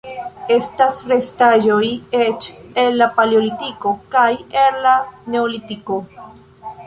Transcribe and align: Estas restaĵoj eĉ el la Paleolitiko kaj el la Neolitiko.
Estas 0.53 0.95
restaĵoj 1.09 1.89
eĉ 2.27 2.47
el 2.85 2.97
la 3.01 3.09
Paleolitiko 3.19 3.93
kaj 4.15 4.29
el 4.65 4.79
la 4.87 4.95
Neolitiko. 5.35 5.99